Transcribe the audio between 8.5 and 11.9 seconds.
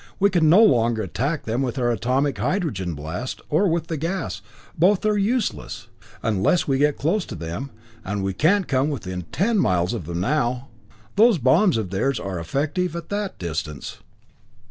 come within ten miles of them now. Those bombs